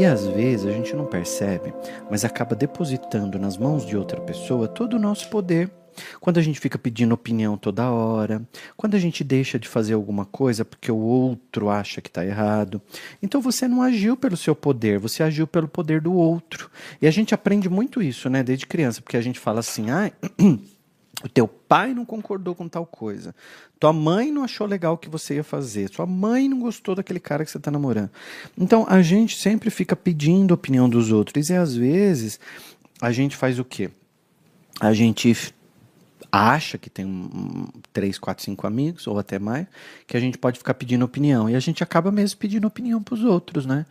[0.00, 1.74] E às vezes a gente não percebe,
[2.10, 5.70] mas acaba depositando nas mãos de outra pessoa todo o nosso poder.
[6.18, 8.40] Quando a gente fica pedindo opinião toda hora,
[8.78, 12.80] quando a gente deixa de fazer alguma coisa porque o outro acha que está errado.
[13.22, 16.70] Então você não agiu pelo seu poder, você agiu pelo poder do outro.
[17.02, 20.10] E a gente aprende muito isso, né, desde criança, porque a gente fala assim, ah,
[21.22, 23.34] o teu pai não concordou com tal coisa.
[23.78, 25.90] Tua mãe não achou legal o que você ia fazer.
[25.90, 28.10] Sua mãe não gostou daquele cara que você está namorando.
[28.56, 31.50] Então a gente sempre fica pedindo a opinião dos outros.
[31.50, 32.40] E às vezes
[33.00, 33.90] a gente faz o quê?
[34.80, 35.54] A gente
[36.32, 39.66] acha que tem um, três, quatro, cinco amigos, ou até mais,
[40.06, 41.50] que a gente pode ficar pedindo opinião.
[41.50, 43.84] E a gente acaba mesmo pedindo opinião para os outros, né?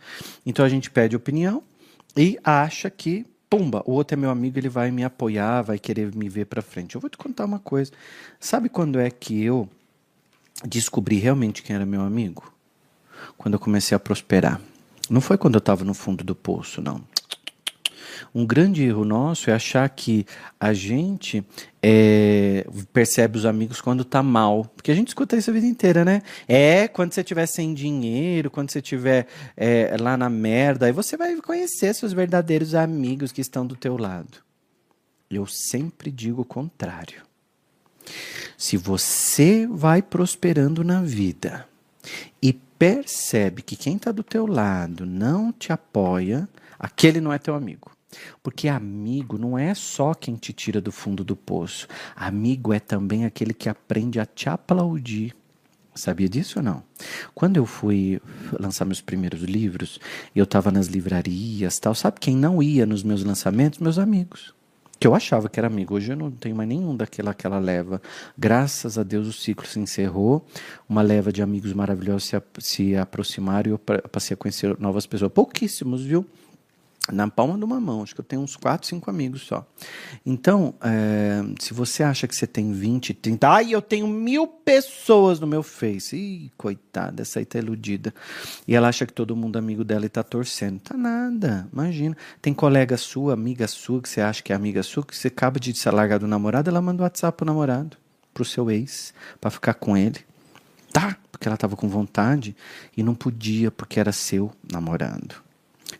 [0.44, 1.62] Então a gente pede opinião
[2.16, 6.14] e acha que, pumba, o outro é meu amigo, ele vai me apoiar, vai querer
[6.14, 6.94] me ver para frente.
[6.94, 7.90] Eu vou te contar uma coisa.
[8.38, 9.68] Sabe quando é que eu
[10.64, 12.54] descobri realmente quem era meu amigo?
[13.36, 14.60] Quando eu comecei a prosperar.
[15.10, 17.02] Não foi quando eu estava no fundo do poço, não.
[18.34, 20.26] Um grande erro nosso é achar que
[20.58, 21.44] a gente
[21.82, 24.64] é, percebe os amigos quando tá mal.
[24.76, 26.22] Porque a gente escuta isso a vida inteira, né?
[26.46, 31.16] É, quando você tiver sem dinheiro, quando você tiver é, lá na merda, aí você
[31.16, 34.38] vai conhecer seus verdadeiros amigos que estão do teu lado.
[35.30, 37.22] Eu sempre digo o contrário.
[38.56, 41.66] Se você vai prosperando na vida
[42.42, 47.54] e percebe que quem está do teu lado não te apoia, aquele não é teu
[47.54, 47.90] amigo.
[48.42, 51.86] Porque amigo não é só quem te tira do fundo do poço.
[52.16, 55.34] Amigo é também aquele que aprende a te aplaudir.
[55.94, 56.82] Sabia disso ou não?
[57.34, 58.20] Quando eu fui
[58.58, 59.98] lançar meus primeiros livros,
[60.34, 61.94] eu estava nas livrarias, tal.
[61.94, 63.80] Sabe quem não ia nos meus lançamentos?
[63.80, 64.54] Meus amigos.
[64.98, 65.94] Que eu achava que era amigo.
[65.94, 68.00] Hoje eu não tenho mais nenhum daquela aquela leva.
[68.36, 70.46] Graças a Deus o ciclo se encerrou.
[70.88, 75.32] Uma leva de amigos maravilhosos se, se aproximaram e eu passei a conhecer novas pessoas.
[75.32, 76.26] Pouquíssimos, viu?
[77.12, 78.02] Na palma de uma mão.
[78.02, 79.66] Acho que eu tenho uns 4, 5 amigos só.
[80.24, 83.48] Então, é, se você acha que você tem 20, 30.
[83.48, 86.16] Ai, eu tenho mil pessoas no meu Face.
[86.16, 88.14] Ih, coitada, essa aí tá iludida.
[88.66, 90.80] E ela acha que todo mundo é amigo dela e tá torcendo.
[90.80, 92.16] Tá nada, imagina.
[92.40, 95.58] Tem colega sua, amiga sua, que você acha que é amiga sua, que você acaba
[95.58, 97.96] de se largar do namorado, ela manda um WhatsApp pro namorado,
[98.32, 100.20] pro seu ex, para ficar com ele.
[100.92, 102.56] Tá, porque ela tava com vontade
[102.96, 105.49] e não podia porque era seu namorado.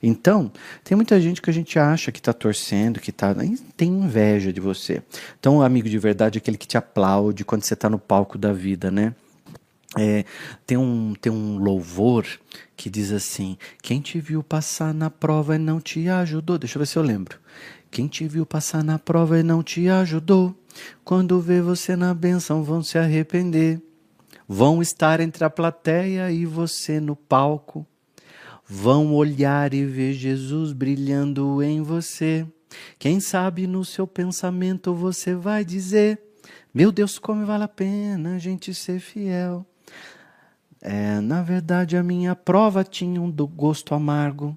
[0.02, 0.50] Então,
[0.82, 3.34] tem muita gente que a gente acha que está torcendo, que tá,
[3.76, 5.02] tem inveja de você.
[5.38, 8.38] Então, o amigo de verdade é aquele que te aplaude quando você está no palco
[8.38, 9.14] da vida, né?
[9.98, 10.24] É,
[10.66, 12.24] tem, um, tem um louvor
[12.76, 16.58] que diz assim: Quem te viu passar na prova e não te ajudou.
[16.58, 17.38] Deixa eu ver se eu lembro.
[17.90, 20.54] Quem te viu passar na prova e não te ajudou,
[21.04, 23.82] quando vê você na benção vão se arrepender.
[24.46, 27.86] Vão estar entre a plateia e você no palco
[28.72, 32.46] vão olhar e ver Jesus brilhando em você.
[33.00, 36.20] Quem sabe no seu pensamento você vai dizer:
[36.72, 39.66] Meu Deus, como vale a pena a gente ser fiel.
[40.80, 44.56] É, na verdade, a minha prova tinha um gosto amargo,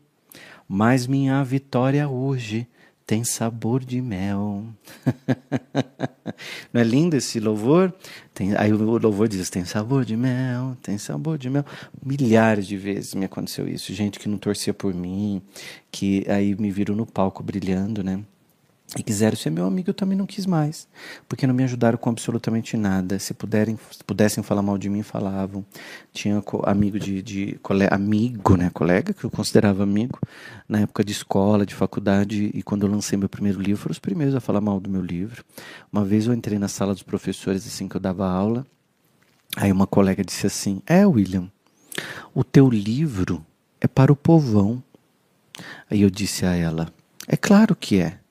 [0.68, 2.68] mas minha vitória hoje
[3.06, 4.66] tem sabor de mel.
[6.72, 7.94] Não é lindo esse louvor?
[8.34, 11.66] Tem, aí o louvor diz: tem sabor de mel, tem sabor de mel.
[12.04, 13.94] Milhares de vezes me aconteceu isso.
[13.94, 15.42] Gente que não torcia por mim,
[15.92, 18.24] que aí me viram no palco brilhando, né?
[18.98, 20.88] E quiseram ser meu amigo, eu também não quis mais,
[21.28, 23.18] porque não me ajudaram com absolutamente nada.
[23.18, 25.66] Se puderem, se pudessem falar mal de mim, falavam.
[26.12, 30.20] Tinha amigo de, de amigo, né, colega que eu considerava amigo
[30.70, 34.00] na época de escola, de faculdade e quando eu lancei meu primeiro livro, foram os
[34.00, 35.44] primeiros a falar mal do meu livro.
[35.92, 38.66] Uma vez eu entrei na sala dos professores assim que eu dava aula,
[39.56, 41.52] aí uma colega disse assim: "É, William,
[42.34, 43.44] o teu livro
[43.82, 44.84] é para o povão".
[45.90, 46.94] Aí eu disse a ela:
[47.28, 48.23] "É claro que é".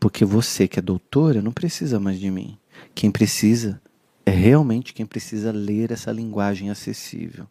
[0.00, 2.58] Porque você que é doutora não precisa mais de mim.
[2.94, 3.80] Quem precisa
[4.24, 7.46] é realmente quem precisa ler essa linguagem acessível.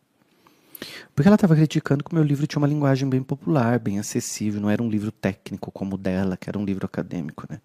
[1.13, 4.61] Porque ela estava criticando que o meu livro tinha uma linguagem bem popular, bem acessível,
[4.61, 7.45] não era um livro técnico como o dela, que era um livro acadêmico.
[7.49, 7.59] Né?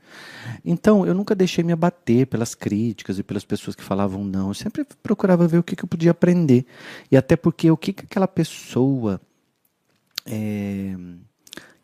[0.65, 4.49] Então, eu nunca deixei me abater pelas críticas e pelas pessoas que falavam não.
[4.49, 6.67] Eu sempre procurava ver o que, que eu podia aprender.
[7.11, 9.21] E até porque o que, que aquela pessoa.
[10.27, 10.97] É,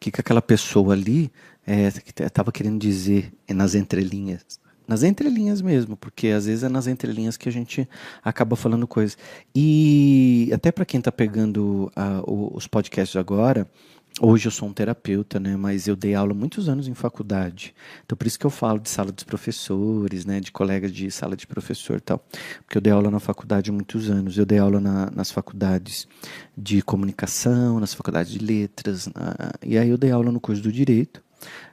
[0.00, 1.30] que, que aquela pessoa ali
[2.18, 4.44] estava é, querendo dizer nas entrelinhas.
[4.86, 7.88] Nas entrelinhas mesmo, porque às vezes é nas entrelinhas que a gente
[8.24, 9.16] acaba falando coisas.
[9.54, 13.68] E até para quem está pegando uh, os podcasts agora,
[14.18, 15.56] Hoje eu sou um terapeuta, né?
[15.56, 17.74] Mas eu dei aula muitos anos em faculdade.
[18.04, 20.40] Então por isso que eu falo de sala dos professores, né?
[20.40, 22.22] De colegas de sala de professor e tal.
[22.64, 24.36] Porque eu dei aula na faculdade muitos anos.
[24.36, 26.06] Eu dei aula na, nas faculdades
[26.56, 29.06] de comunicação, nas faculdades de letras.
[29.06, 29.52] Na...
[29.64, 31.22] E aí eu dei aula no curso do direito,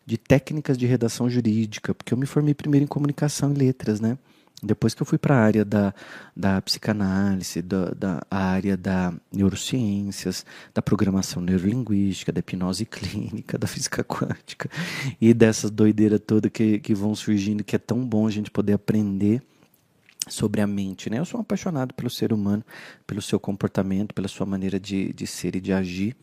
[0.05, 4.17] de técnicas de redação jurídica, porque eu me formei primeiro em comunicação e letras, né?
[4.61, 5.93] Depois que eu fui para a área da,
[6.35, 10.43] da psicanálise, da, da área da neurociências,
[10.73, 14.67] da programação neurolinguística, da hipnose clínica, da física quântica
[15.21, 18.73] e dessas doideiras todas que, que vão surgindo, que é tão bom a gente poder
[18.73, 19.43] aprender
[20.27, 21.07] sobre a mente.
[21.07, 21.19] Né?
[21.19, 22.65] Eu sou apaixonado pelo ser humano,
[23.05, 26.15] pelo seu comportamento, pela sua maneira de, de ser e de agir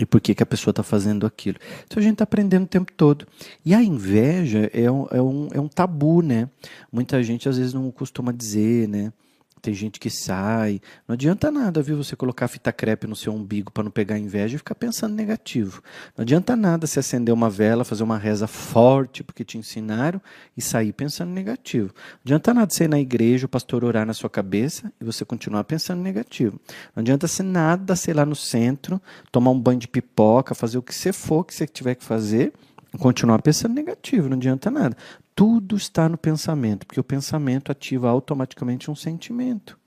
[0.00, 1.58] e por que, que a pessoa está fazendo aquilo.
[1.86, 3.26] Então a gente está aprendendo o tempo todo.
[3.64, 6.48] E a inveja é um, é, um, é um tabu, né?
[6.90, 9.12] Muita gente às vezes não costuma dizer, né?
[9.60, 10.80] Tem gente que sai.
[11.06, 14.54] Não adianta nada, viu, você colocar fita crepe no seu umbigo para não pegar inveja
[14.54, 15.82] e ficar pensando negativo.
[16.16, 20.20] Não adianta nada você acender uma vela, fazer uma reza forte porque te ensinaram
[20.56, 21.92] e sair pensando negativo.
[21.94, 25.24] Não adianta nada você ir na igreja, o pastor orar na sua cabeça e você
[25.24, 26.60] continuar pensando negativo.
[26.94, 30.82] Não adianta ser nada, sei lá no centro, tomar um banho de pipoca, fazer o
[30.82, 32.52] que você for que você tiver que fazer
[32.98, 34.96] continuar pensando negativo, não adianta nada.
[35.40, 39.78] Tudo está no pensamento, porque o pensamento ativa automaticamente um sentimento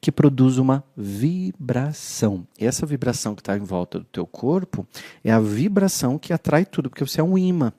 [0.00, 2.44] que produz uma vibração.
[2.58, 4.84] E essa vibração que está em volta do teu corpo
[5.22, 7.72] é a vibração que atrai tudo, porque você é um imã.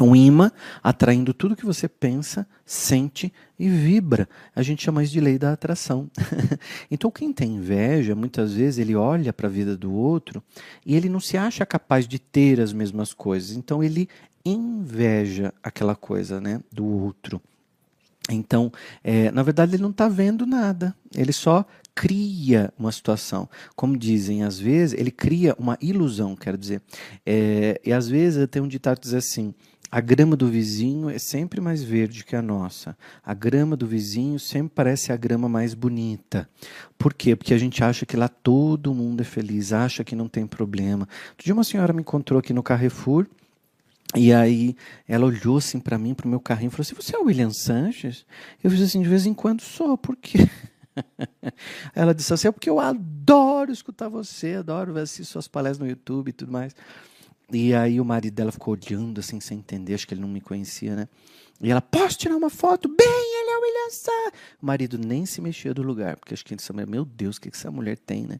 [0.00, 0.50] Um imã
[0.82, 4.28] atraindo tudo que você pensa, sente e vibra.
[4.54, 6.08] A gente chama isso de lei da atração.
[6.90, 10.42] então, quem tem inveja, muitas vezes ele olha para a vida do outro
[10.86, 13.56] e ele não se acha capaz de ter as mesmas coisas.
[13.56, 14.08] Então, ele
[14.52, 17.40] inveja aquela coisa né, do outro.
[18.30, 18.70] Então,
[19.02, 21.64] é, na verdade, ele não está vendo nada, ele só
[21.94, 23.48] cria uma situação.
[23.74, 26.82] Como dizem, às vezes, ele cria uma ilusão, quero dizer.
[27.24, 29.54] É, e às vezes tem um ditado que diz assim:
[29.90, 32.96] a grama do vizinho é sempre mais verde que a nossa.
[33.24, 36.48] A grama do vizinho sempre parece a grama mais bonita.
[36.98, 37.34] Por quê?
[37.34, 41.08] Porque a gente acha que lá todo mundo é feliz, acha que não tem problema.
[41.30, 43.26] Outro dia uma senhora me encontrou aqui no Carrefour
[44.14, 44.74] e aí
[45.06, 47.24] ela olhou assim para mim, para o meu carrinho, e falou assim: Você é o
[47.24, 48.24] William Sanches?
[48.62, 50.48] Eu fiz assim: De vez em quando sou, por quê?
[51.94, 56.28] Ela disse assim: É porque eu adoro escutar você, adoro assistir suas palestras no YouTube
[56.28, 56.74] e tudo mais.
[57.52, 60.40] E aí o marido dela ficou olhando assim, sem entender, acho que ele não me
[60.40, 61.08] conhecia, né?
[61.60, 62.88] E ela: Posso tirar uma foto?
[62.88, 64.40] Bem, ele é o William Sanches.
[64.62, 67.40] O marido nem se mexia do lugar, porque acho que ele disse: Meu Deus, o
[67.40, 68.38] que essa mulher tem, né?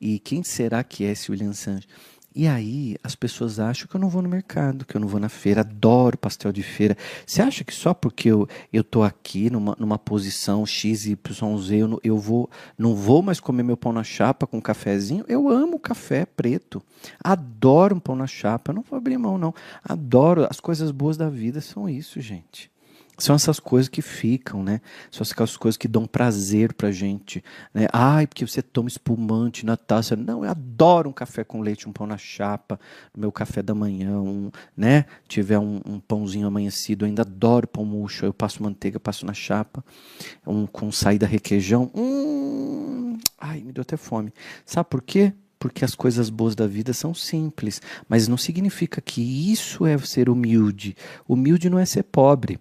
[0.00, 1.88] E quem será que é esse William Sanches?
[2.34, 5.18] E aí as pessoas acham que eu não vou no mercado, que eu não vou
[5.18, 6.96] na feira, adoro pastel de feira.
[7.26, 11.18] Você acha que só porque eu eu aqui numa, numa posição X e
[11.58, 12.48] Z, eu, eu vou
[12.78, 15.24] não vou mais comer meu pão na chapa com cafezinho?
[15.26, 16.82] Eu amo café preto.
[17.22, 19.52] Adoro um pão na chapa, eu não vou abrir mão não.
[19.82, 22.70] Adoro as coisas boas da vida são isso, gente.
[23.20, 24.80] São essas coisas que ficam, né?
[25.10, 27.44] São essas coisas que dão prazer pra gente.
[27.74, 27.86] Né?
[27.92, 30.16] Ai, porque você toma espumante na taça.
[30.16, 32.80] Não, eu adoro um café com leite, um pão na chapa,
[33.14, 35.04] no meu café da manhã, um, né?
[35.28, 38.24] Tiver um, um pãozinho amanhecido, eu ainda adoro pão murcho.
[38.24, 39.84] Eu passo manteiga, passo na chapa,
[40.46, 41.90] um com saída requeijão.
[41.94, 44.32] Hum, ai, me deu até fome.
[44.64, 45.34] Sabe por quê?
[45.58, 50.30] porque as coisas boas da vida são simples, mas não significa que isso é ser
[50.30, 50.96] humilde.
[51.28, 52.58] Humilde não é ser pobre.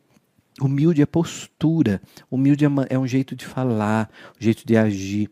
[0.61, 4.09] Humilde é postura, humilde é, é um jeito de falar,
[4.39, 5.29] um jeito de agir,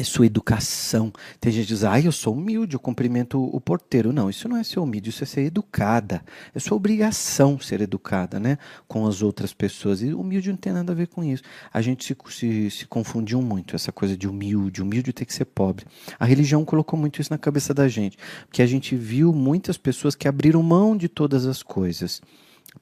[0.00, 1.12] é sua educação.
[1.38, 4.12] Tem gente que diz, ah, eu sou humilde, eu cumprimento o porteiro.
[4.12, 6.24] Não, isso não é ser humilde, isso é ser educada.
[6.54, 8.56] É sua obrigação ser educada, né?
[8.88, 10.00] Com as outras pessoas.
[10.00, 11.42] E humilde não tem nada a ver com isso.
[11.72, 14.82] A gente se, se, se confundiu muito, essa coisa de humilde.
[14.82, 15.84] Humilde tem que ser pobre.
[16.18, 18.16] A religião colocou muito isso na cabeça da gente.
[18.46, 22.22] Porque a gente viu muitas pessoas que abriram mão de todas as coisas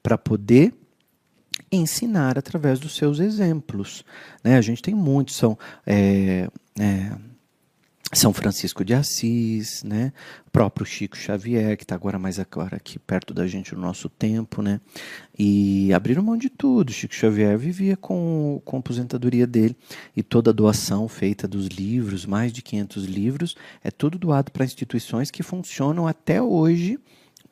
[0.01, 0.73] para poder
[1.71, 4.03] ensinar através dos seus exemplos.
[4.43, 4.57] Né?
[4.57, 6.47] A gente tem muitos, são é,
[6.79, 7.11] é,
[8.13, 10.11] São Francisco de Assis, né?
[10.47, 14.09] o próprio Chico Xavier, que está agora mais agora aqui perto da gente no nosso
[14.09, 14.81] tempo, né?
[15.37, 16.91] e abriram mão de tudo.
[16.91, 19.75] Chico Xavier vivia com, com a aposentadoria dele
[20.15, 24.65] e toda a doação feita dos livros, mais de 500 livros, é tudo doado para
[24.65, 26.99] instituições que funcionam até hoje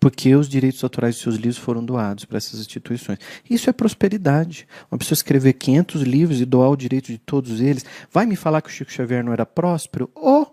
[0.08, 3.20] porque os direitos autorais de seus livros foram doados para essas instituições.
[3.50, 4.66] Isso é prosperidade.
[4.90, 8.62] Uma pessoa escrever 500 livros e doar o direito de todos eles, vai me falar
[8.62, 10.10] que o Chico Xavier não era próspero?
[10.16, 10.46] Oh,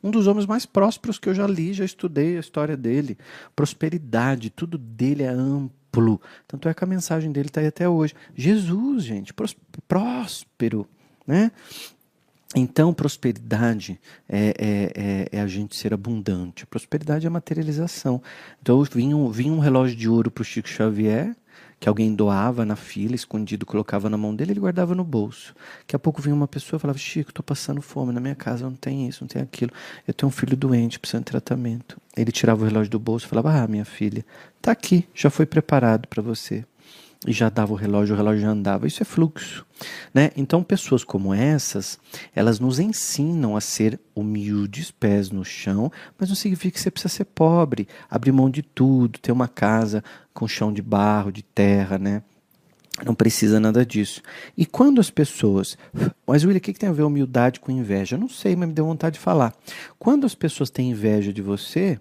[0.00, 3.18] um dos homens mais prósperos que eu já li, já estudei a história dele.
[3.56, 6.20] Prosperidade, tudo dele é amplo.
[6.46, 8.14] Tanto é que a mensagem dele está aí até hoje.
[8.36, 9.34] Jesus, gente,
[9.88, 10.86] próspero,
[11.26, 11.50] né?
[12.54, 16.64] Então, prosperidade é, é, é, é, a gente ser abundante.
[16.66, 18.22] Prosperidade é materialização.
[18.62, 21.34] Então, vinha um, vinha um relógio de ouro para o Chico Xavier,
[21.80, 25.52] que alguém doava na fila, escondido, colocava na mão dele, ele guardava no bolso.
[25.80, 28.64] Daqui a pouco vinha uma pessoa e falava: Chico, estou passando fome na minha casa,
[28.64, 29.72] não tem isso, não tem aquilo.
[30.06, 32.00] Eu tenho um filho doente, precisando de tratamento.
[32.16, 34.24] Ele tirava o relógio do bolso e falava: Ah, minha filha,
[34.62, 36.64] tá aqui, já foi preparado para você
[37.26, 38.86] e já dava o relógio, o relógio já andava.
[38.86, 39.64] Isso é fluxo,
[40.12, 40.30] né?
[40.36, 41.98] Então pessoas como essas,
[42.34, 47.14] elas nos ensinam a ser humildes, pés no chão, mas não significa que você precisa
[47.14, 50.02] ser pobre, abrir mão de tudo, ter uma casa
[50.32, 52.22] com chão de barro, de terra, né?
[53.04, 54.22] Não precisa nada disso.
[54.56, 55.76] E quando as pessoas.
[56.24, 58.14] Mas, William, o que tem a ver humildade com inveja?
[58.14, 59.52] Eu não sei, mas me deu vontade de falar.
[59.98, 61.98] Quando as pessoas têm inveja de você,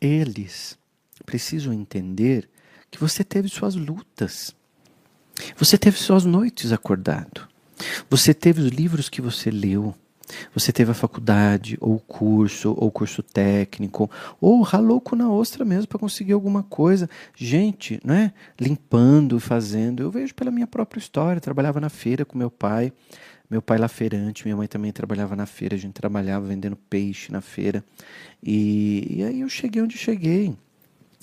[0.00, 0.78] eles
[1.26, 2.48] precisam entender
[2.90, 4.54] que você teve suas lutas.
[5.56, 7.48] Você teve suas noites acordado.
[8.08, 9.94] Você teve os livros que você leu.
[10.54, 14.08] Você teve a faculdade, ou o curso, ou o curso técnico,
[14.40, 17.08] ou ralou com na ostra mesmo para conseguir alguma coisa.
[17.34, 18.32] Gente, não é?
[18.58, 20.02] Limpando, fazendo.
[20.02, 21.40] Eu vejo pela minha própria história.
[21.40, 22.92] trabalhava na feira com meu pai.
[23.50, 25.74] Meu pai lá feirante, minha mãe também trabalhava na feira.
[25.74, 27.84] A gente trabalhava vendendo peixe na feira.
[28.40, 30.56] E, e aí eu cheguei onde cheguei.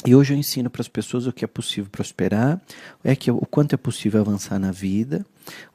[0.06, 2.62] E hoje eu ensino para as pessoas o que é possível prosperar,
[3.04, 5.26] é que o quanto é possível avançar na vida,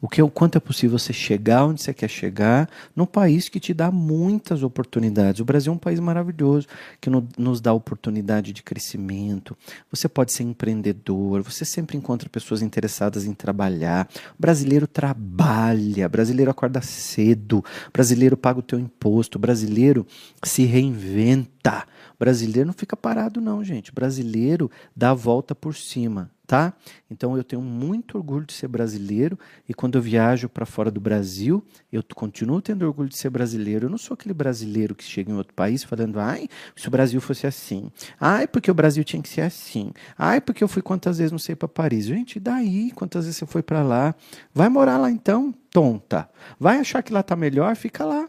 [0.01, 3.49] o que é o quanto é possível você chegar onde você quer chegar, num país
[3.49, 5.41] que te dá muitas oportunidades.
[5.41, 6.69] O Brasil é um país maravilhoso
[7.01, 9.57] que no, nos dá oportunidade de crescimento.
[9.91, 14.09] Você pode ser empreendedor, você sempre encontra pessoas interessadas em trabalhar.
[14.39, 20.07] O brasileiro trabalha, brasileiro acorda cedo, brasileiro paga o teu imposto, brasileiro
[20.45, 21.87] se reinventa
[22.23, 23.91] brasileiro não fica parado, não, gente.
[23.91, 26.73] brasileiro dá a volta por cima, tá?
[27.11, 29.37] Então eu tenho muito orgulho de ser brasileiro
[29.69, 33.87] e quando eu viajo para fora do Brasil, eu continuo tendo orgulho de ser brasileiro.
[33.87, 37.21] Eu não sou aquele brasileiro que chega em outro país falando, ai, se o Brasil
[37.21, 37.91] fosse assim.
[38.21, 39.91] Ai, porque o Brasil tinha que ser assim.
[40.17, 42.07] Ai, porque eu fui quantas vezes não sei para Paris.
[42.07, 42.93] Gente, e daí?
[42.93, 44.15] Quantas vezes você foi para lá?
[44.55, 46.31] Vai morar lá então, tonta.
[46.57, 47.75] Vai achar que lá tá melhor?
[47.75, 48.29] Fica lá.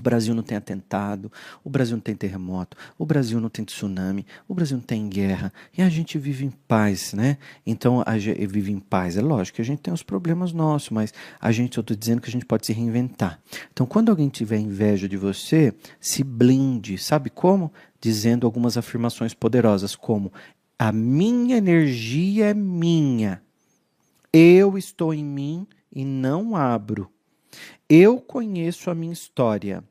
[0.00, 1.30] O Brasil não tem atentado,
[1.62, 5.52] o Brasil não tem terremoto, o Brasil não tem tsunami, o Brasil não tem guerra
[5.76, 7.36] e a gente vive em paz, né?
[7.66, 9.18] Então a gente vive em paz.
[9.18, 12.22] É lógico que a gente tem os problemas nossos, mas a gente, eu estou dizendo
[12.22, 13.38] que a gente pode se reinventar.
[13.74, 16.96] Então quando alguém tiver inveja de você, se blinde.
[16.96, 17.70] Sabe como?
[18.00, 20.32] Dizendo algumas afirmações poderosas, como:
[20.78, 23.42] a minha energia é minha,
[24.32, 27.10] eu estou em mim e não abro.
[27.88, 29.82] Eu conheço a minha história.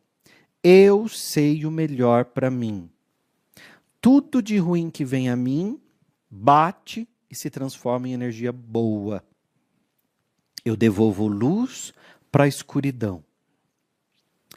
[0.63, 2.89] Eu sei o melhor para mim.
[4.01, 5.79] Tudo de ruim que vem a mim
[6.29, 9.23] bate e se transforma em energia boa.
[10.65, 11.93] Eu devolvo luz
[12.29, 13.23] para a escuridão.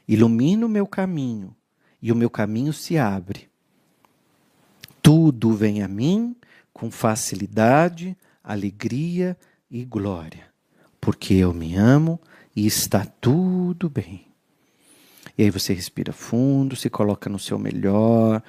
[0.09, 1.55] Ilumino o meu caminho
[2.01, 3.49] e o meu caminho se abre.
[5.01, 6.35] Tudo vem a mim
[6.73, 9.37] com facilidade, alegria
[9.71, 10.53] e glória,
[11.01, 12.21] porque eu me amo
[12.57, 14.32] e está tudo bem.
[15.37, 18.43] E aí você respira fundo, se coloca no seu melhor,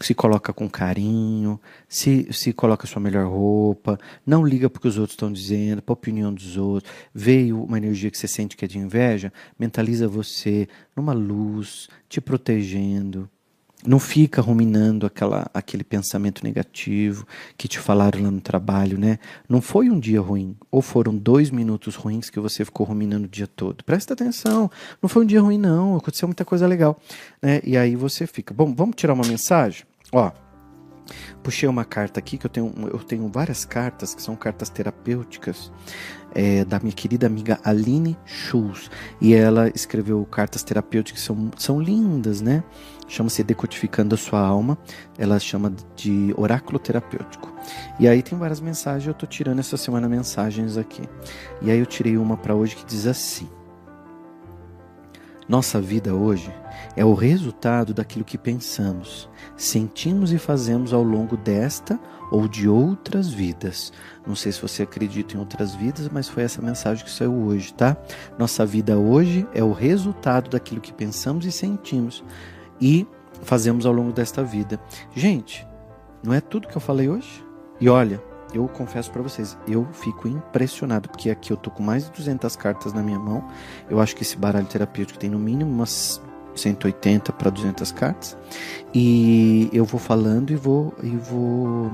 [0.00, 4.98] se coloca com carinho, se, se coloca a sua melhor roupa, não liga porque os
[4.98, 6.92] outros estão dizendo, para a opinião dos outros.
[7.12, 12.20] Veio uma energia que você sente que é de inveja, mentaliza você numa luz, te
[12.20, 13.28] protegendo,
[13.86, 19.18] não fica ruminando aquela, aquele pensamento negativo que te falaram lá no trabalho, né?
[19.48, 23.28] Não foi um dia ruim, ou foram dois minutos ruins que você ficou ruminando o
[23.28, 23.84] dia todo.
[23.84, 24.70] Presta atenção,
[25.00, 26.98] não foi um dia ruim, não, aconteceu muita coisa legal.
[27.40, 27.60] Né?
[27.64, 28.52] E aí você fica.
[28.52, 29.84] Bom, vamos tirar uma mensagem?
[30.12, 30.32] Ó,
[31.42, 35.70] puxei uma carta aqui, que eu tenho, eu tenho várias cartas, que são cartas terapêuticas,
[36.34, 38.90] é, da minha querida amiga Aline Schulz.
[39.20, 42.64] E ela escreveu cartas terapêuticas que são, são lindas, né?
[43.08, 44.76] Chama-se Decodificando a Sua Alma.
[45.16, 47.52] Ela chama de Oráculo Terapêutico.
[47.98, 51.02] E aí tem várias mensagens, eu tô tirando essa semana mensagens aqui.
[51.62, 53.48] E aí eu tirei uma para hoje que diz assim:
[55.48, 56.54] Nossa vida hoje
[56.94, 61.98] é o resultado daquilo que pensamos, sentimos e fazemos ao longo desta
[62.30, 63.92] ou de outras vidas.
[64.26, 67.72] Não sei se você acredita em outras vidas, mas foi essa mensagem que saiu hoje,
[67.72, 67.96] tá?
[68.38, 72.22] Nossa vida hoje é o resultado daquilo que pensamos e sentimos
[72.80, 73.06] e
[73.42, 74.80] fazemos ao longo desta vida.
[75.14, 75.66] Gente,
[76.22, 77.44] não é tudo que eu falei hoje?
[77.80, 82.06] E olha, eu confesso para vocês, eu fico impressionado, porque aqui eu tô com mais
[82.06, 83.46] de 200 cartas na minha mão.
[83.88, 86.20] Eu acho que esse baralho terapêutico tem no mínimo umas
[86.54, 88.36] 180 para 200 cartas.
[88.94, 91.90] E eu vou falando e vou e vou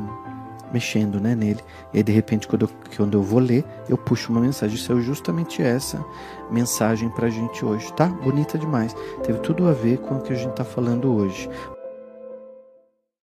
[0.75, 1.61] mexendo né, nele.
[1.93, 4.75] E aí, de repente, quando eu, quando eu vou ler, eu puxo uma mensagem.
[4.77, 6.05] Isso é justamente essa
[6.51, 8.07] mensagem pra gente hoje, tá?
[8.07, 8.95] Bonita demais.
[9.23, 11.49] Teve tudo a ver com o que a gente tá falando hoje.